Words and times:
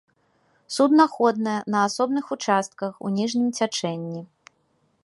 Суднаходная 0.75 1.59
на 1.75 1.83
асобных 1.89 2.25
участках 2.37 2.91
у 3.09 3.13
ніжнім 3.21 3.47
цячэнні. 3.61 4.21